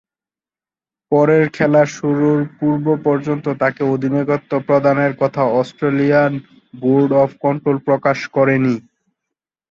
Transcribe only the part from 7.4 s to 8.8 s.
Control প্রকাশ করেনি।